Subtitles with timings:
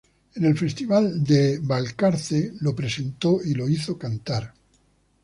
[0.33, 4.51] En el festival de Balcarce lo presentó y lo hizo cantar.